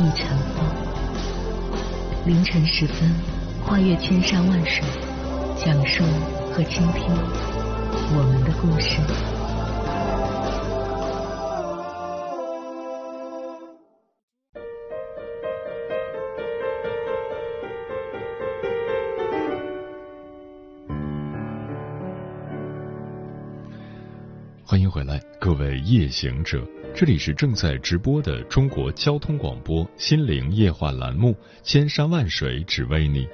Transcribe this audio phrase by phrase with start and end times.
[0.00, 0.64] 一尘风，
[2.24, 3.12] 凌晨时分，
[3.66, 4.84] 跨越千山万水，
[5.56, 6.04] 讲述
[6.52, 7.04] 和倾听
[8.14, 9.37] 我们的故事。
[24.78, 26.64] 欢迎回来，各位夜行者。
[26.94, 31.32] 这里是正在直播的中国交通广播心灵夜话栏目
[31.64, 33.26] 《千山万水只为你》，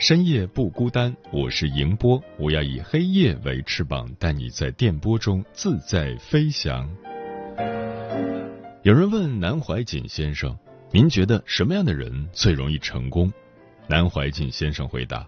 [0.00, 1.16] 深夜不孤单。
[1.32, 6.90] 我是迎波，我要以黑夜为翅膀，带你在电波中自在飞翔。
[8.82, 10.58] 有人问南怀瑾先生
[10.90, 13.32] ：“您觉得什么样的人最容易成功？”
[13.86, 15.24] 南怀瑾先生回答：“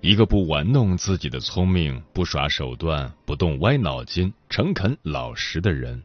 [0.00, 6.02] 一个不玩弄自己的聪明、不耍手段、不动歪脑筋、诚恳老实的人。”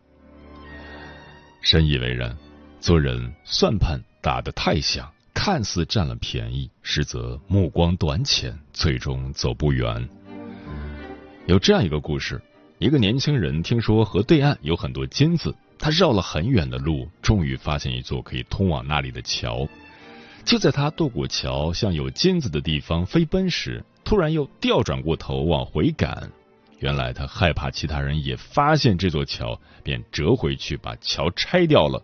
[1.64, 2.38] 深以为然，
[2.80, 10.08] 做人算盘打得太响，看似占了便宜，实则目光短浅，最终走不远。
[11.48, 12.42] 有这样一个故事：
[12.80, 19.68] 一个年轻人听说河对岸有很多金子，他绕了很远的路，终于发现一座可以通往那里的桥。
[20.46, 26.32] 就在他渡过桥，向有金子的地方飞奔时，突然又调转过头往回赶。
[26.78, 32.04] 原来他害怕其他人也发现这座桥，便折回去把桥拆掉了。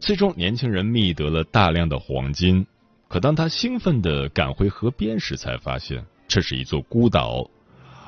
[0.00, 2.66] 最终，年轻人觅得了大量的黄金。
[3.06, 7.50] 可当他兴奋地赶回河边时，才发现这是一座孤岛，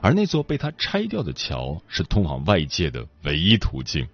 [0.01, 4.09] 而那座被他拆掉的桥是通往外界的唯一途径。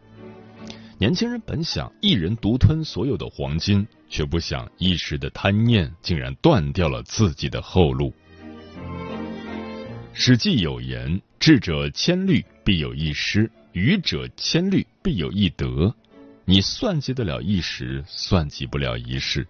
[0.98, 8.12] 年轻人本想一人独吞所有的黄金，却不想一时的贪念竟然断掉了自己的后路。
[10.12, 15.94] 《史记》有言：“智者千虑，必有一失；愚者千虑，必有一得。”
[16.44, 19.46] 你算计得了一时，算计不了一世。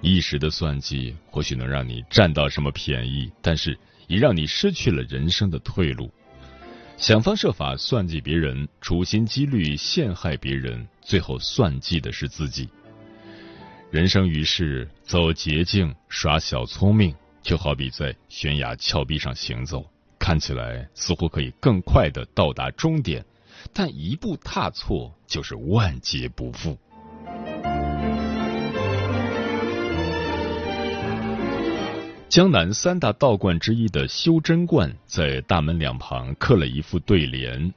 [0.00, 3.78] 一时的算计或许能让你占到什么便宜，但是
[4.08, 6.12] 也让你失去了人生的退路。
[6.96, 12.68] 想方设法算计别人，处心积虑陷害别人，最后算计的是自己。
[13.94, 17.14] 人生于世，走捷径、耍小聪明。
[17.44, 19.88] 就好比在悬崖峭壁上行走，
[20.18, 23.24] 看起来似乎可以更快的到达终点，
[23.72, 26.76] 但一步踏错就是万劫不复。
[32.28, 37.72] 江南三大道观之一的修真观，在大门两旁刻了一副对联：“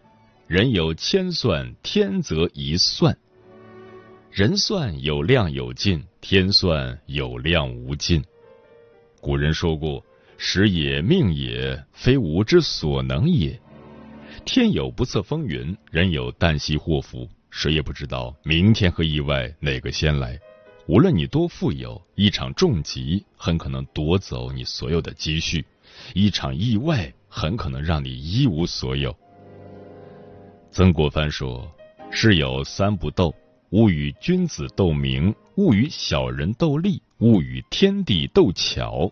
[0.49, 3.15] 人有千算，天则一算。
[4.37, 8.23] 人算有量有尽，天算有量无尽。”
[9.19, 10.05] 古人说过
[10.37, 13.59] ：“时也，命也，非吾之所能也。
[14.45, 20.39] 天有不测风云，人有旦夕祸福，谁也不知道明天和意外哪个先来。
[20.85, 25.63] 无论你多富有，一场重疾很可能夺走你所有的积蓄；
[26.13, 29.17] 一场意外很可能让你一无所有。”
[30.69, 31.67] 曾国藩说
[32.11, 33.33] ：“世有三不斗，
[33.71, 39.11] 勿与君子斗名，勿与小人斗利。”勿与天地斗巧，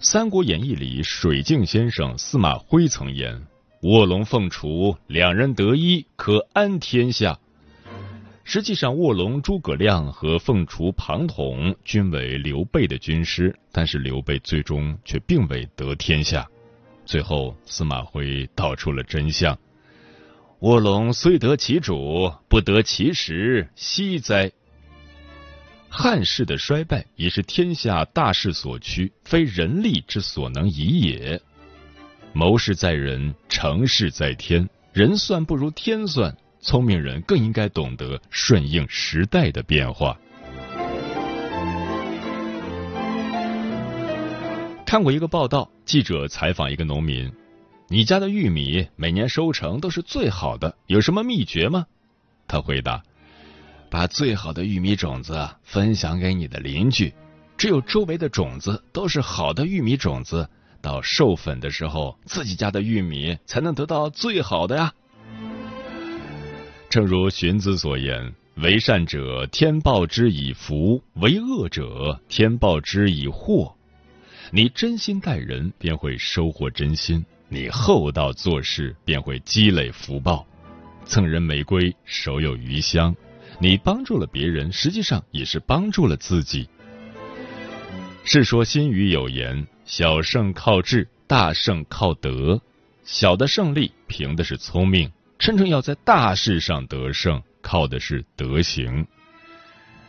[0.00, 3.46] 三国演义》里水镜先生司马徽曾言
[3.84, 7.38] ：“卧龙凤雏，两人得一，可安天下。”
[8.42, 16.48] 实际上，卧龙诸葛亮和凤雏庞统均为刘备的军师，但是刘备最终却并未得天下。
[17.04, 19.54] 最后，司马徽道出了真相
[20.60, 24.50] ：“卧龙虽得其主，不得其时，惜哉！”
[25.88, 31.40] 汉室的衰败已是天下大势所趋，非人力之所能已也。
[32.32, 34.68] 谋事在人，成事在天。
[34.92, 40.18] 人算不如天算，聪明人更应该懂得顺应时代的变化。
[44.86, 47.30] 看过一个报道，记者采访一个农民
[47.88, 51.86] ：“你家的玉米每年收成都是最好的，有什么秘诀吗？”
[52.48, 53.02] 他回答。
[53.88, 57.14] 把最好的玉米种子分享给你的邻居，
[57.56, 60.48] 只有周围的种子都是好的玉米种子，
[60.82, 64.92] 到授粉的时候，自己家的玉米才能得到最好的呀。
[66.90, 73.76] 正如荀子所言：“为善者，天报之以福；为恶者，天报之以祸。”
[74.50, 80.46] 你真心待人，便会收获真心；你厚道做事，便会积累福报。
[81.04, 83.14] 赠人玫瑰，手有余香。
[83.60, 86.68] 你帮助了别人，实际上也是帮助了自己。
[88.24, 92.60] 世说新语有言：“小胜靠智，大胜靠德。”
[93.04, 99.06] 小的胜利凭的是聪明，真正要在大事上得胜，靠的是德行。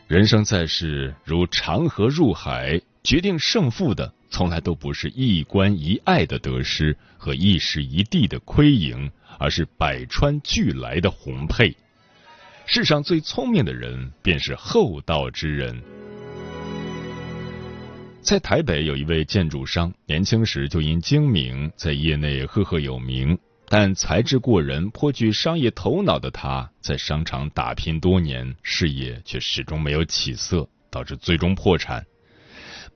[0.07, 9.09] 人生在世，如长河入海，决定胜负的从来都不是一关一爱的得失和一时一地的亏盈，
[9.39, 11.75] 而是百川俱来的红配。
[12.65, 15.81] 世上最聪明的人，便是厚道之人。
[18.21, 23.37] 在台北有一位建筑商，年轻时就因精明，在业内赫赫有名。
[23.69, 32.05] 但才智过人、颇具商业头脑的他，在商场打拼多年，事业却始终没有起色，导致最终破产。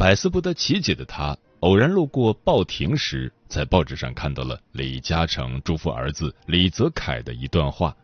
[0.02, 7.96] 百思不得其解的他，偶然路过报亭时，在报纸上看到了李嘉诚嘱咐儿子李泽楷的一段话：“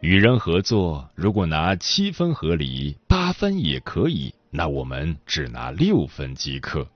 [0.00, 6.86] 与人合作，如果拿七分合理，八分也可以。”那我们只拿六分即可。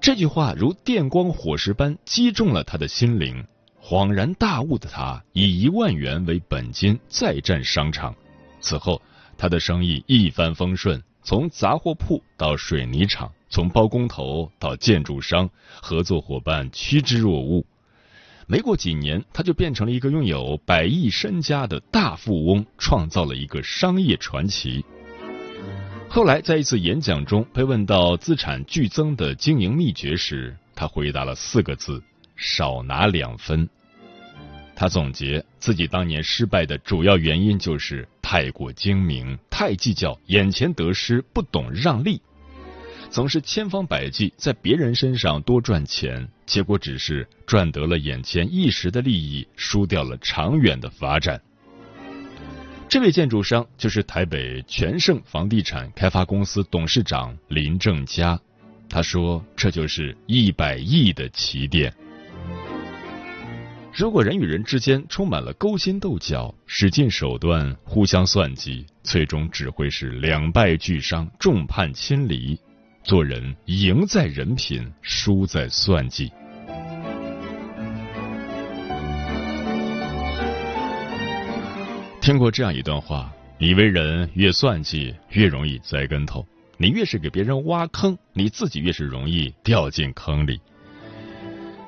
[0.00, 3.44] 这句话如电光火石般击中了他的心灵，
[3.82, 8.14] 恍然大悟的他以一万元为本金再战商场。
[8.60, 9.02] 此后，
[9.36, 15.50] 他的生意一帆风顺，从杂货铺到水泥厂，从包工头到建筑商，
[15.82, 17.66] 合作伙伴趋之若鹜。
[18.46, 24.82] 没过几年，他就变成了一个拥有百亿身家的大富翁，创造了一个商业传奇。
[26.08, 32.02] 后来，在一次演讲中被问到资产剧增的经营秘诀时，他回答了四个字：
[32.36, 33.68] 少拿两分。
[34.74, 42.20] 他总结自己当年失败的主要原因就是太过精明，太计较眼前得失，不懂让利，
[43.08, 51.40] 总是千方百计在别人身上多赚钱，结果只是赚得了眼前一时的利益，输掉了长远的发展。
[52.86, 58.38] 这位建筑商就是台北全盛房地产开发公司董事长林正佳。
[58.90, 61.90] 他说：“这就是一百亿的起点。
[63.92, 72.56] 如果人与人之间充满了勾心斗角、使尽手段、互相算计，最终只会是两败俱伤、众叛亲离。
[73.02, 76.30] 做人，赢在人品，输在算计。”
[82.20, 86.46] 听过这样一段话：你为人越算计，越容易栽跟头；
[86.76, 90.60] 你越是给别人挖坑，你自己越是容易掉进坑里。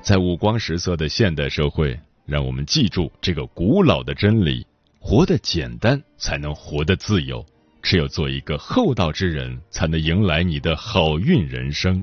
[0.02, 4.66] 在五光十色的现代社会，让我们记住这个古老的真理：
[4.98, 7.44] 活得简单，才能活得自由。
[7.82, 12.02] 只有做一个厚道之人，才能迎来你的好运人生。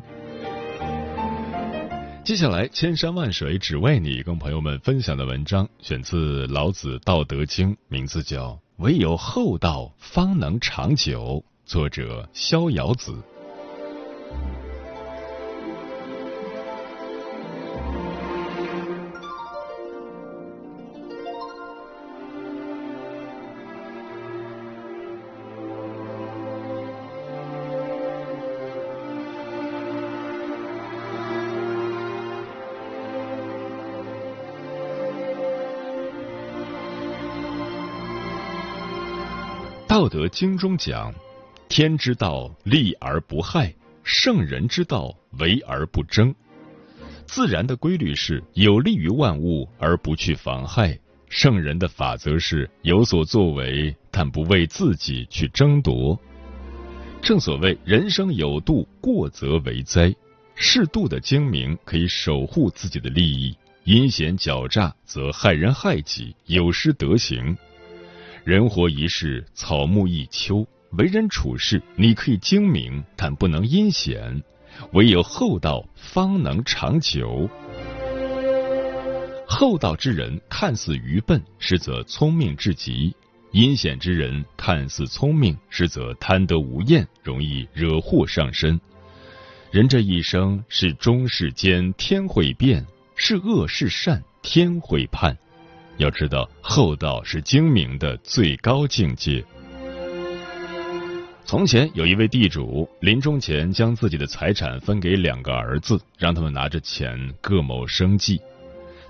[2.23, 13.15] 接下来，千山万水只为你，跟朋友们分享的文章选自老子《道德经》，名字叫《唯有厚道，方能长久》，作者逍遥子。
[39.97, 41.11] 道德经中讲
[41.67, 43.73] ：“天之道，利而不害；
[44.03, 46.35] 圣人之道，为而不争。”
[47.25, 50.95] 自然的规律是有利于万物而不去妨害；
[51.29, 56.15] 圣人的法则是有所作为，但不为自己去争夺。
[57.23, 60.13] 正所谓人生有度，过则为灾。
[60.53, 67.57] 适度的精明可以守护自己的利益，阴险狡诈则害人害己，有失德行。
[68.47, 70.65] 人活一世，草木一秋。
[70.91, 74.41] 为人处事，你可以精明，但不能阴险。
[74.93, 77.49] 唯有厚道，方能长久。
[79.45, 83.13] 厚道之人看似愚笨，实则聪明至极；
[83.51, 88.79] 阴险之人看似聪明，实则贪得无厌，容易惹祸上身。
[89.71, 92.81] 人这一生，是忠是奸，天会变；
[93.17, 95.37] 是恶是善，天会判。
[95.97, 99.43] 要知道，厚道是精明的最高境界。
[101.43, 108.39] 从前有一位地主，临终前将自己的财产分给两个儿子，让他们拿着钱各谋生计。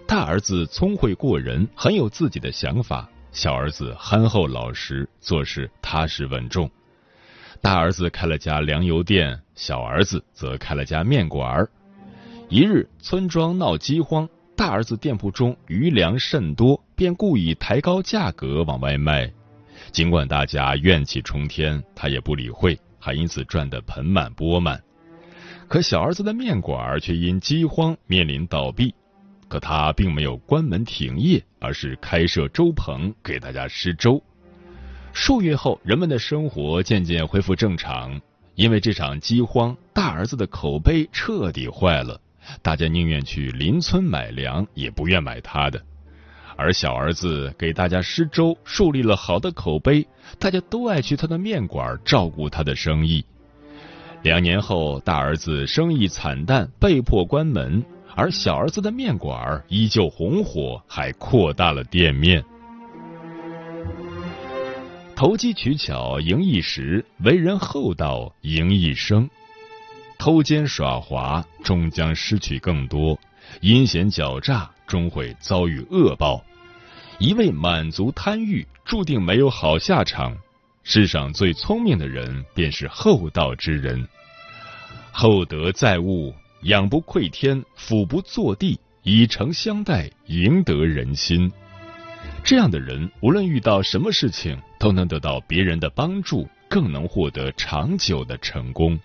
[0.07, 6.69] 大儿子聪慧过人，很有自己的想法，小儿子憨厚老实，做事踏实稳重。
[7.59, 11.67] 大儿子开了家粮油店，小儿子则开了家面馆。
[12.49, 19.31] 一日，村庄闹饥荒，大儿子店铺中余粮甚多，便故意抬高价格往外卖。
[19.91, 24.81] 尽管大家怨气冲天，他也不理会，还因此赚得盆满钵满。
[25.67, 28.95] 可小儿子的面馆却因饥荒面临倒闭，
[29.47, 34.19] 可他并没有关门停业，而是开设粥棚给大家施粥。
[35.13, 38.19] 数月后，人们的生活渐渐恢复正常。
[38.55, 42.19] 因为这场饥荒，大儿子的口碑彻底坏了，
[42.61, 45.81] 大家宁愿去邻村买粮，也不愿买他的。
[46.55, 50.07] 而小儿子给大家施粥，树立了好的口碑，
[50.39, 53.23] 大家都爱去他的面馆照顾他的生意。
[54.23, 57.83] 两年后，大儿子生意惨淡，被迫关门，
[58.15, 62.43] 而小儿子的面馆依旧红火，还扩大了店面。
[65.15, 69.29] 投机取巧赢一时，为人厚道赢一生。
[70.27, 73.17] 偷奸耍滑终将失去更多，
[73.61, 76.43] 阴险狡诈终会遭遇恶报。
[77.17, 80.35] 一味满足贪欲，注定没有好下场。
[80.83, 84.05] 世上最聪明的人，便是厚道之人。
[85.13, 91.49] 厚德载物，仰不愧天，俯不作地，以诚相待，赢得人心。
[92.43, 98.99] 这样的人，无论遇到什么事情，都能得到别人的帮助，更能获得长久的成功。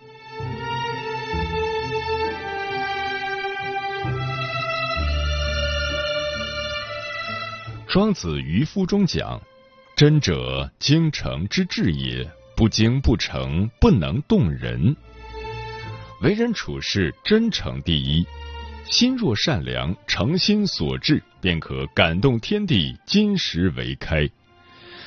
[7.93, 9.39] 庄子渔夫中讲
[9.95, 14.97] ：“真者，精诚之至也；不精不诚，不能动人。
[16.23, 18.27] 为人处事，真诚第一。”
[18.89, 24.27] 心若善良，诚心所至，便可感动天地，金石为开。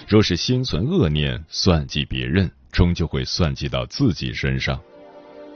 [0.08, 4.80] 若是心存恶念，算计别人，终究会算计到自己身上。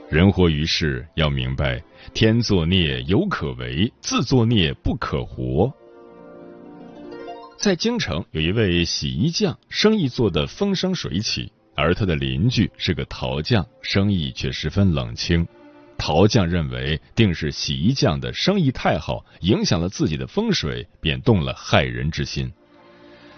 [0.08, 1.80] 人活于世，要明白
[2.12, 5.72] 天作孽犹可为，自作孽不可活。
[7.60, 15.46] 在京城有一位洗衣匠，生意做得风生水起，而他的邻居是个陶匠，生意却十分冷清。
[15.98, 22.50] 陶匠认为定是洗衣匠的生意太好，影响了自己的风水，便动了害人之心。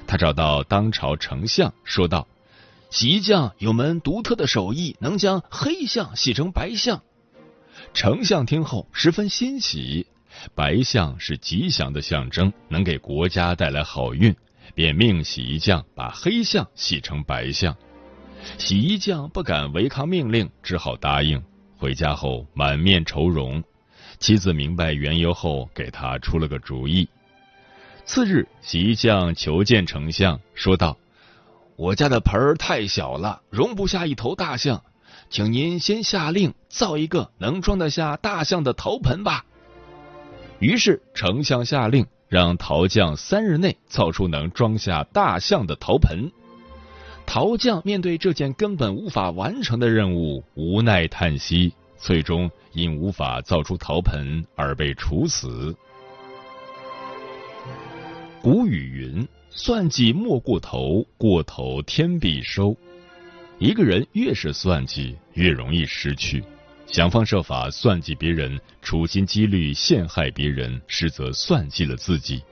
[0.07, 2.29] 他找到当朝丞相，说道
[2.91, 7.03] ：“洗衣匠有门独特的手艺，能将黑象洗成白象。”
[7.93, 10.07] 丞相听后十分欣喜，
[10.55, 14.35] 白象是吉祥的象征，能给国家带来好运，
[14.75, 17.77] 便命洗衣匠把黑象洗成白象。
[18.59, 21.43] 洗衣匠不敢违抗命令，只好答应。
[21.77, 23.63] 回家后满面愁容，
[24.19, 27.09] 妻子明白缘由后，给他出了个主意。
[28.05, 30.97] 次日，洗衣匠求见丞相，说道
[31.77, 34.83] ：“我家的盆儿太小了，容不下一头大象，
[35.31, 39.45] 请您先下令造一个能装得下大象的陶盆吧。”
[40.63, 46.31] 于是，丞相下令让陶匠三日内造出能装下大象的陶盆。
[47.27, 55.75] 陶匠面对这件根本无法完成的任务，无奈叹息，最终因无法造出陶盆而被处死。
[58.41, 62.77] 古语云：“算计莫过头，过头天必收。”
[63.59, 66.45] 一个人越是算计，越容易失去。
[66.93, 72.43] 想方设法算计别人，处心积虑陷害别人，实则算计了自己。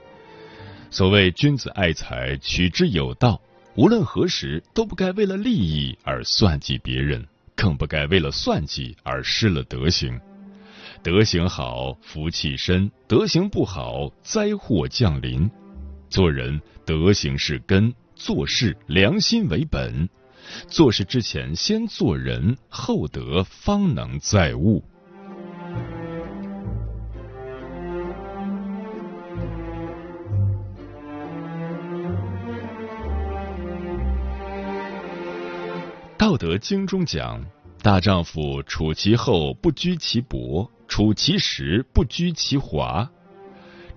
[0.89, 3.39] 所谓君子爱财，取之有道。
[3.75, 7.23] 无论何时，都不该为了利益而算计别人，
[7.55, 10.19] 更不该为了算计而失了德行。
[11.03, 15.47] 德行好，福气深；德行不好，灾祸降临。
[16.09, 20.09] 做人，德行是根；做事，良心为本。
[20.67, 24.83] 做事之前，先做人，厚德方能载物。
[36.17, 37.43] 道德经中讲
[37.81, 43.09] ：“大丈夫处其厚不居其薄，处其实不居其华。”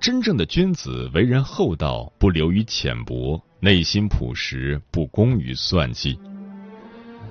[0.00, 6.18] 真正的君子为人厚道，不流于浅薄，内心朴实，不攻于算计。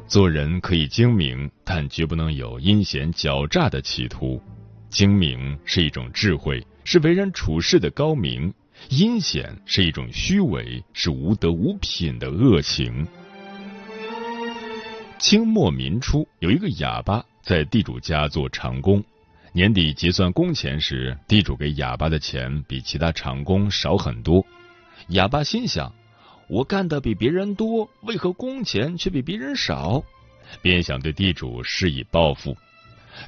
[0.07, 4.41] 做人可以精明，但绝不能有阴险狡诈的企图。
[4.89, 8.51] 精明是一种智慧，是为人处事的高明；
[8.89, 13.07] 阴险是一种虚伪，是无德无品的恶行。
[15.17, 19.03] 清末民初，有一个哑巴在地主家做长工。
[19.51, 24.45] 年底结算工钱时，地主给哑巴的钱比其他长工少很多。
[25.09, 25.91] 哑巴心想：
[26.53, 30.03] 我干的比别人多，为何工钱却比别人少？
[30.61, 32.55] 便想对地主施以报复。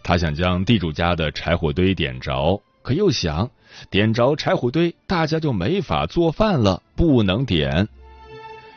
[0.03, 3.49] 他想将地主家的柴火堆点着，可又想
[3.89, 7.87] 点着柴火堆，大家就没法做饭了，不能点。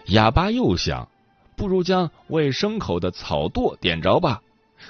[0.06, 1.06] 哑巴又想，
[1.54, 4.40] 不如将喂牲口的草垛点着吧，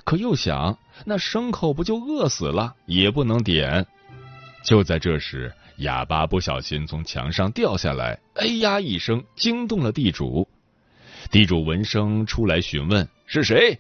[0.04, 3.84] 可又想，那牲口不就饿死了，也不能点。
[4.62, 10.48] 就在这时，哑巴不小心从墙上掉下来，哎呀一声，惊动了地主。
[11.30, 13.78] 地主闻声出来询问是谁，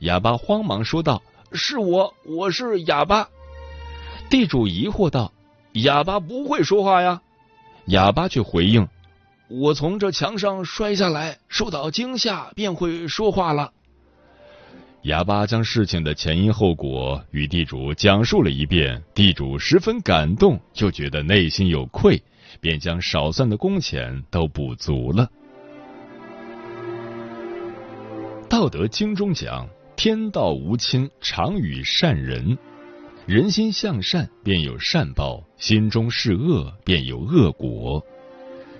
[0.00, 1.22] 哑巴慌忙说道。
[1.52, 3.28] 是我，我是哑巴。
[4.28, 5.32] 地主疑惑道
[5.74, 7.22] ：“哑巴不会说话呀？”
[7.86, 8.86] 哑巴却回应
[9.48, 13.72] ：“我从这墙上摔下来，受到惊吓，便会说话了。”
[15.06, 22.20] 哑巴将事情的前因后果与地主讲述了一遍，地主十分感动，就觉得内心有愧，
[22.60, 25.30] 便将少算的工钱都补足了。
[28.48, 29.68] 《道德经》中讲。
[29.94, 32.58] 天道无亲，常与善人。
[33.26, 38.04] 人心向善，便有善报；心中是恶，便有恶果。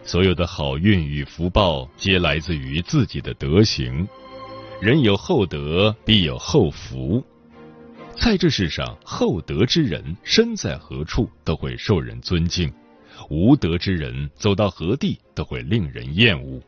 [0.03, 4.07] 所有的好运与福报，皆来自于自己的德行。
[4.79, 7.25] 人有厚德，必有厚福。
[8.15, 12.69] 在这世上，厚德之人身在何处都会受人尊敬；
[13.31, 16.61] 无德之人走到何地都会令人厌恶。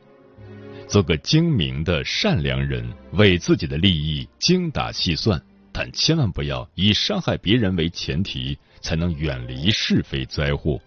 [0.87, 5.39] 做个精明的善良人，为自己的利益精打细算，
[5.71, 10.79] 但千万不要以伤害别人为前提，才能远离是非灾祸。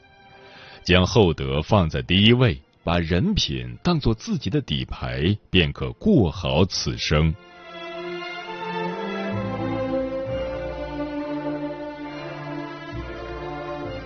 [0.82, 7.34] 将厚德放在第一位，把人品当做自己的底牌，便可过好此生。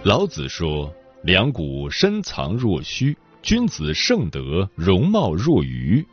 [0.03, 0.93] 老子说
[1.25, 6.05] ：“两股深藏若虚。”君子盛德，容貌若愚。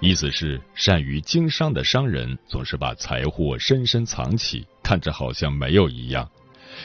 [0.00, 6.30] 意思是，善于经商的商人总是把财货深深藏起，看着好像没有一样。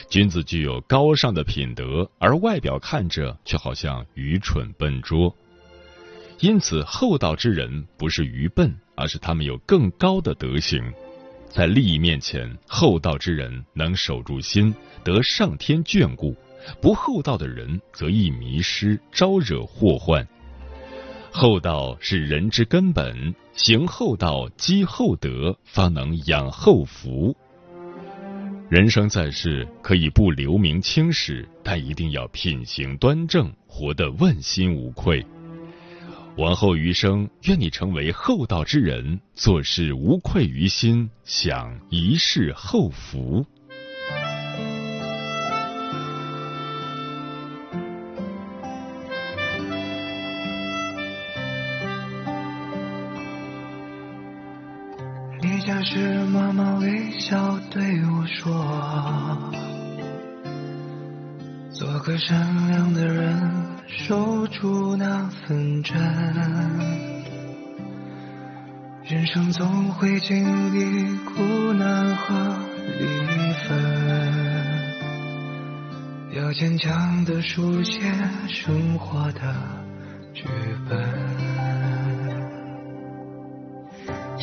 [0.08, 5.34] 君子具有高尚的品德，而外表看着却好像愚蠢笨拙。
[6.40, 10.82] 因此，厚道之人不是愚笨，而是他们有更高的德行。
[11.48, 16.34] 在利益面前，厚道之人能守住心，得上天眷顾。
[16.80, 20.26] 不厚道的人则易迷失，招惹祸患。
[21.30, 27.36] 厚道是人之根本，行厚道，积厚德，方能养厚福。
[28.72, 35.22] 人生在世，可以不留名青史，但一定要品行端正，活得问心无愧。
[36.38, 43.44] 往后余生，愿你成为厚道之人，做事无愧于心，享一世厚福。
[55.84, 58.52] 是妈妈微笑对我说
[61.72, 63.40] ：“做个善良的人，
[63.86, 65.96] 守住那份真。
[69.04, 72.34] 人生总会经历苦难和
[72.98, 73.06] 离
[73.68, 73.78] 分，
[76.36, 78.00] 要坚强的书写
[78.48, 79.54] 生活的
[80.34, 80.44] 剧
[80.88, 80.98] 本。”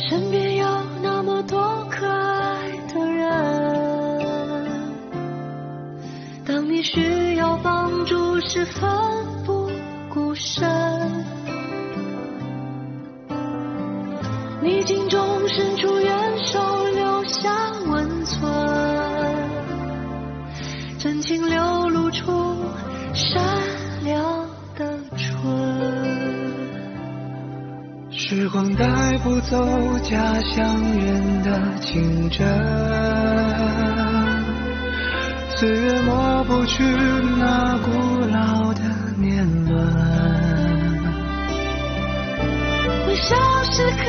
[0.08, 0.39] 身边。
[8.60, 8.90] 是奋
[9.46, 9.70] 不
[10.10, 10.68] 顾身，
[14.60, 16.60] 逆境中伸出援手，
[16.94, 17.48] 留下
[17.86, 18.52] 温存，
[20.98, 22.58] 真情流露出
[23.14, 23.42] 善
[24.04, 24.20] 良
[24.76, 25.40] 的纯。
[28.10, 29.56] 时光带不走
[30.02, 32.46] 家乡人的情真，
[35.60, 36.82] 岁月抹不去
[37.38, 37.90] 那古
[38.28, 38.80] 老的
[39.18, 39.76] 年轮，
[43.06, 44.04] 微笑时刻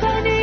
[0.00, 0.33] 在你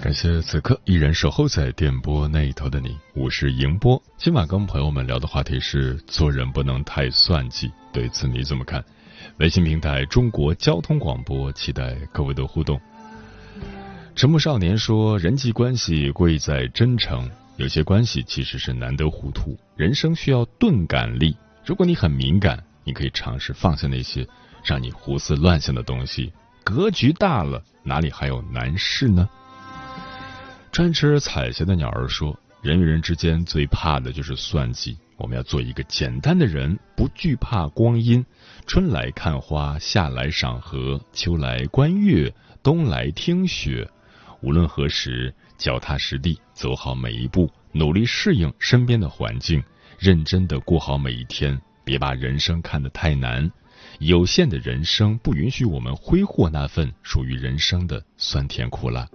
[0.00, 4.00] 感谢此刻依然守候在电波那一头的你，我是迎波。
[4.16, 8.82] 今晚跟朋友们聊的话题是：做人不能太算计，对此你怎么看？
[9.38, 12.80] 微信平台中国交通广播，期待各位的互动。
[14.14, 17.28] 沉默少年说：人际关系贵在真诚。
[17.56, 21.36] 有些关系其实是难得糊涂，人生需要钝感力。
[21.64, 24.24] 如果你很敏感，你可以尝试放下那些
[24.64, 26.32] 让你胡思乱想的东西。
[26.62, 29.28] 格局大了，哪里还有难事呢？
[30.78, 34.96] 贪吃彩霞的鸟儿说：“人与人之间最怕的就是算计。
[35.16, 38.24] 我们要做一个简单的人，不惧怕光阴。
[38.64, 43.90] 春来看花，夏来赏荷，秋来观月，冬来听雪。
[44.40, 49.60] 无论何时。”脚踏实地走好每一步，努力适应身边的环境，
[49.98, 51.60] 认真的过好每一天。
[51.82, 53.50] 别把人生看得太难，
[53.98, 59.08] 有限的人生不允许我们挥霍那份属于人生的酸甜苦辣。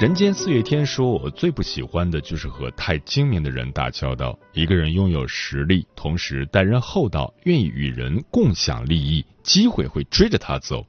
[0.00, 4.38] 人间四月天说：“我最不喜欢的就是和太精明的人打交道。
[4.52, 10.86] 一个人拥有实力，同时待人厚道，愿意与人共享利益，机会会追着他走。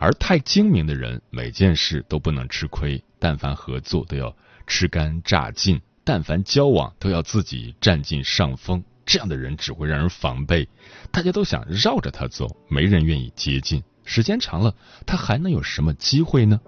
[0.00, 4.34] 而太精明的人，每件事都不能吃亏。”但凡合作都要
[4.66, 10.68] 吃干榨尽，但凡交往都要自己占尽上风，这样的人只会让人防备，
[11.12, 13.84] 大家都想绕着他走，没人愿意接近。
[14.04, 14.74] 时间长了，
[15.06, 16.60] 他还能有什么机会呢？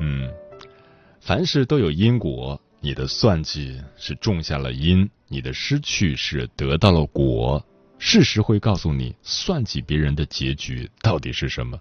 [0.00, 0.30] 嗯，
[1.28, 7.62] 凡事都有因果，你的算计是种下了因，你的失去是得到了果。
[7.98, 11.78] 事实会告诉你，算计别人的结局到底是什么？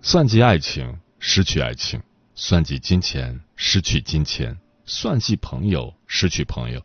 [0.00, 2.00] 算计爱情，失去爱情。
[2.36, 6.80] 算计金钱，失去金钱；算计朋友，失去朋友。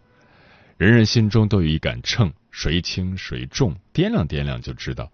[0.79, 5.11] 人人心中都有一杆秤，谁轻谁重，掂量掂量就知道。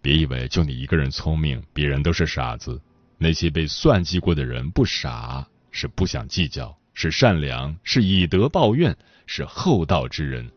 [0.00, 2.80] 别以为就你一个人聪明，别人都是傻子。
[3.18, 10.50] 那些被算计过的人不傻，是不想计较，是善良，是以德报怨，是厚道之人。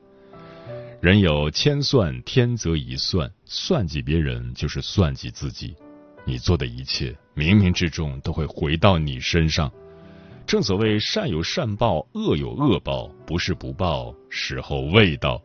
[1.02, 3.30] 人有千算，天则一算。
[3.44, 5.76] 算计别人，就是算计自己。
[6.24, 9.70] 你做的一切，冥冥之中都会回到你身上。
[10.48, 15.42] 正所谓善有善报，恶有恶报，不是不报，时候未到。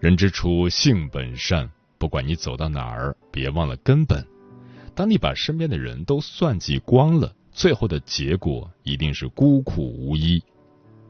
[0.00, 1.70] 人之初，性本善。
[1.96, 4.26] 不管你走到哪儿，别忘了根本。
[4.96, 10.42] 当你把身边的人都算计光了，最后的结果一定是孤苦无依。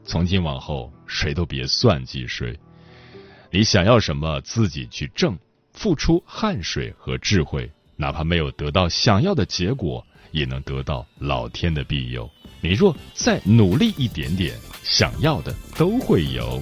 [0.03, 2.59] 从今往后，谁都别算计谁。
[3.49, 5.39] 你想要什么，自己去挣，
[5.71, 7.71] 付出汗水和智慧。
[7.95, 12.29] 哪怕没有得到想要的结果，也能得到老天的庇佑。
[12.59, 16.61] 你若再努力一点点，想要的都会有。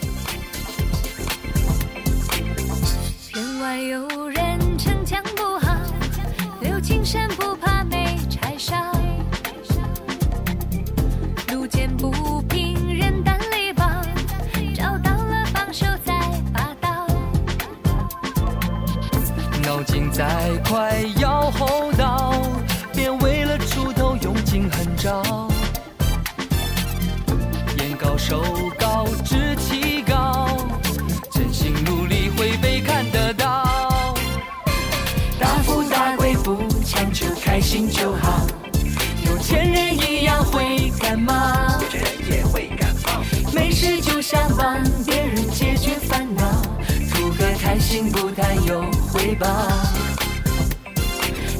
[49.31, 49.47] 有回报。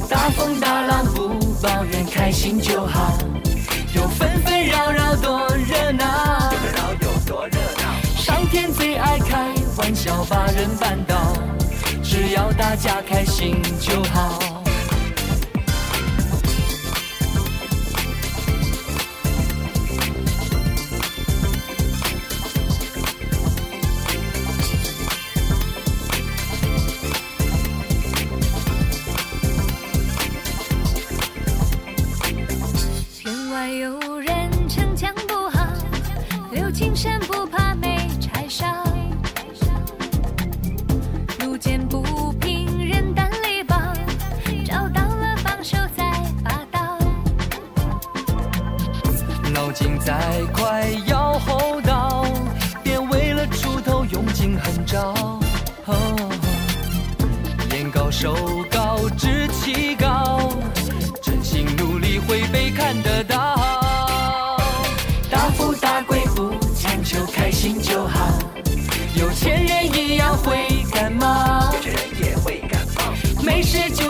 [0.08, 1.28] 大风大浪不
[1.62, 3.16] 抱怨，开心就好。
[3.94, 6.52] 有纷纷扰扰多热闹，
[8.16, 11.16] 上天最爱开玩笑，把人绊倒。
[12.02, 14.61] 只要大家开心就好。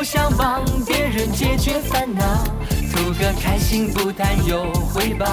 [0.03, 2.25] 没事就想帮别人解决烦恼，
[2.93, 5.25] 图个开心不谈有回报。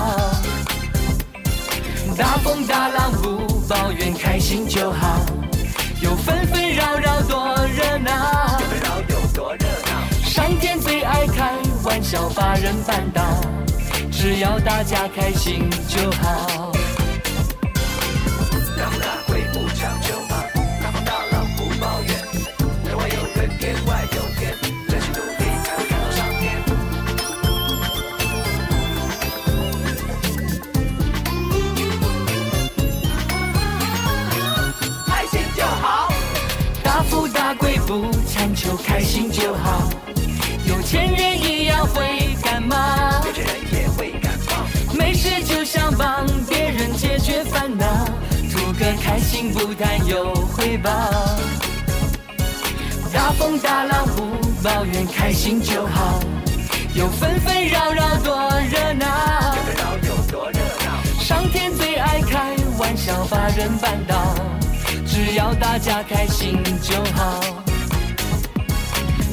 [2.16, 5.26] 大风大浪不抱怨，开心就好。
[6.04, 8.60] 有纷纷扰扰多热闹，
[10.24, 13.24] 上天最爱开玩笑，把人绊倒。
[14.12, 16.72] 只要大家开心就好。
[38.60, 39.90] 强求，开心就好。
[40.66, 42.76] 有钱人一样会感冒，
[43.26, 44.94] 有钱人也会感冒。
[44.94, 47.86] 没事就想帮别人解决烦恼，
[48.52, 50.92] 图个开心不谈有回报。
[53.14, 54.26] 大风大浪不
[54.62, 56.20] 抱怨，开心就好。
[56.94, 58.36] 有纷纷扰扰多
[58.70, 59.56] 热闹
[60.04, 64.36] 有多热闹，上天最爱开玩笑，把人绊倒。
[65.08, 67.69] 只要大家开心就好。